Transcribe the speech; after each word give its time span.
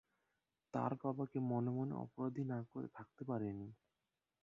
তার 0.73 0.91
বাবাকে 1.01 1.37
মনে 1.49 1.71
মনে 1.71 1.93
অপরাধী 2.03 2.43
না 2.45 2.59
করে 2.71 2.87
থাকতে 2.97 3.21
পারে 3.25 3.49
নি। 3.53 3.67